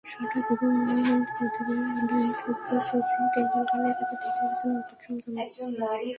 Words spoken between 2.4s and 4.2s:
থেকেও শচীন টেন্ডুলকার নিজেকে